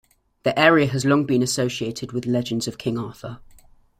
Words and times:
The 0.41 0.59
area 0.59 0.87
has 0.87 1.05
long 1.05 1.27
been 1.27 1.43
associated 1.43 2.11
with 2.11 2.23
the 2.23 2.31
legends 2.31 2.67
of 2.67 2.79
King 2.79 2.97
Arthur. 2.97 3.37